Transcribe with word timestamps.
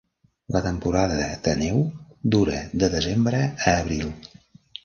La 0.53 0.61
temporada 0.67 1.19
de 1.47 1.53
neu 1.59 1.77
dura 2.37 2.65
de 2.85 2.93
desembre 2.97 3.43
a 3.53 3.75
abril. 3.85 4.13